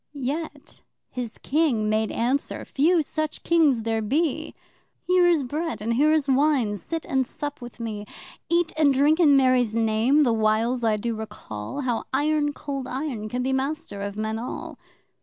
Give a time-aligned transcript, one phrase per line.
[0.15, 0.81] Yet
[1.11, 4.55] his King made answer (few such Kings there be!)
[5.03, 8.07] 'Here is Bread and here is Wine sit and sup with me.
[8.49, 13.29] Eat and drink in Mary's Name, the whiles I do recall How Iron Cold Iron
[13.29, 14.79] can be master of men all!